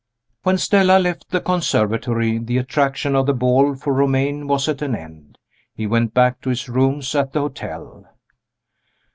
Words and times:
WHEN 0.41 0.57
Stella 0.57 0.97
left 0.97 1.29
the 1.29 1.39
conservatory, 1.39 2.39
the 2.39 2.57
attraction 2.57 3.15
of 3.15 3.27
the 3.27 3.35
ball 3.35 3.75
for 3.75 3.93
Romayne 3.93 4.47
was 4.47 4.67
at 4.67 4.81
an 4.81 4.95
end. 4.95 5.37
He 5.75 5.85
went 5.85 6.11
back 6.11 6.41
to 6.41 6.49
his 6.49 6.67
rooms 6.67 7.13
at 7.13 7.33
the 7.33 7.41
hotel. 7.41 8.07